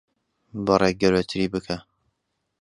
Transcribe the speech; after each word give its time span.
بڕێک 0.65 0.95
گەورەتری 1.01 1.51
بکە. 1.53 1.77